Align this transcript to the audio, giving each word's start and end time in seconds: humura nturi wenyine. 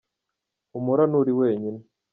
humura 0.71 1.03
nturi 1.09 1.31
wenyine. 1.39 1.79